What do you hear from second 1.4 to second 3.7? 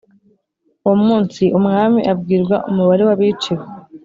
umwami abwirwa umubare w abiciwe